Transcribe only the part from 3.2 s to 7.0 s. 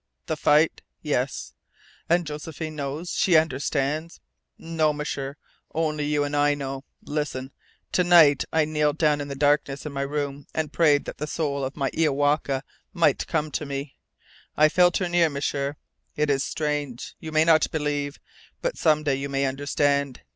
understands?" "No, M'sieur. Only you and I know.